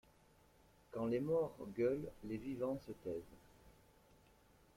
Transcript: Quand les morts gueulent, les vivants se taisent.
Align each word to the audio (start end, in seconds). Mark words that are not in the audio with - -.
Quand 0.93 1.05
les 1.05 1.19
morts 1.19 1.55
gueulent, 1.77 2.09
les 2.23 2.37
vivants 2.37 2.79
se 2.87 2.91
taisent. 3.03 3.21